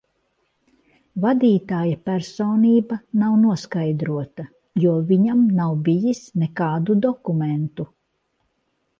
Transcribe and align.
Vadītāja 1.25 1.97
personība 2.09 2.97
nav 3.23 3.35
noskaidrota, 3.41 4.45
jo 4.85 4.93
viņam 5.11 5.43
nav 5.59 5.75
bijis 5.89 6.23
nekādu 6.45 6.97
dokumentu. 7.07 7.87